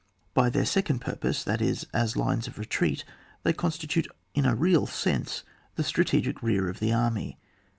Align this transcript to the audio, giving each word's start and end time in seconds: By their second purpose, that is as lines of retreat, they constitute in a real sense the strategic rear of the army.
By 0.33 0.49
their 0.49 0.65
second 0.65 0.97
purpose, 0.99 1.43
that 1.43 1.61
is 1.61 1.85
as 1.93 2.17
lines 2.17 2.47
of 2.47 2.57
retreat, 2.57 3.05
they 3.43 3.53
constitute 3.53 4.07
in 4.33 4.47
a 4.47 4.55
real 4.55 4.87
sense 4.87 5.43
the 5.75 5.83
strategic 5.83 6.41
rear 6.41 6.69
of 6.69 6.79
the 6.79 6.91
army. 6.91 7.37